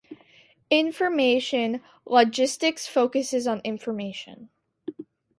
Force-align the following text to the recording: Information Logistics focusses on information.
Information 0.71 1.83
Logistics 2.07 2.87
focusses 2.87 3.45
on 3.45 3.61
information. 3.63 4.49